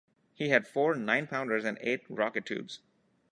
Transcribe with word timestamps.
He 0.33 0.49
had 0.49 0.67
four 0.67 0.95
nine-pounders 0.95 1.63
and 1.63 1.77
eight 1.79 2.01
rocket-tubes. 2.09 2.79